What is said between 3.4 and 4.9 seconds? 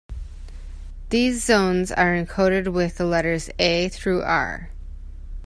"A" through "R".